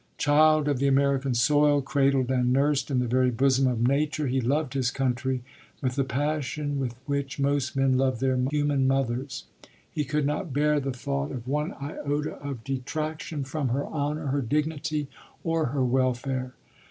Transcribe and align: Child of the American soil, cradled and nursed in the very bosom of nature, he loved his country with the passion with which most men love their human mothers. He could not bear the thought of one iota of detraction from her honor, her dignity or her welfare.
Child 0.17 0.67
of 0.67 0.79
the 0.79 0.87
American 0.87 1.35
soil, 1.35 1.83
cradled 1.83 2.31
and 2.31 2.51
nursed 2.51 2.89
in 2.89 2.97
the 2.97 3.07
very 3.07 3.29
bosom 3.29 3.67
of 3.67 3.87
nature, 3.87 4.25
he 4.25 4.41
loved 4.41 4.73
his 4.73 4.89
country 4.89 5.43
with 5.79 5.93
the 5.93 6.03
passion 6.03 6.79
with 6.79 6.95
which 7.05 7.37
most 7.39 7.75
men 7.75 7.99
love 7.99 8.19
their 8.19 8.35
human 8.49 8.87
mothers. 8.87 9.43
He 9.91 10.03
could 10.03 10.25
not 10.25 10.53
bear 10.53 10.79
the 10.79 10.89
thought 10.91 11.31
of 11.31 11.47
one 11.47 11.73
iota 11.73 12.31
of 12.37 12.63
detraction 12.63 13.43
from 13.43 13.67
her 13.67 13.85
honor, 13.85 14.25
her 14.29 14.41
dignity 14.41 15.07
or 15.43 15.67
her 15.67 15.85
welfare. 15.85 16.53